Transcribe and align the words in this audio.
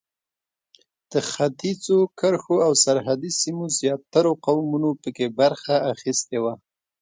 د 1.11 1.13
ختیځو 1.29 1.97
کرښو 2.19 2.55
او 2.67 2.73
سرحدي 2.83 3.31
سیمو 3.41 3.65
زیاترو 3.79 4.31
قومونو 4.45 4.89
په 5.01 5.09
کې 5.15 5.35
برخه 5.39 5.75
اخیستې 5.93 6.37
وه. 6.43 6.53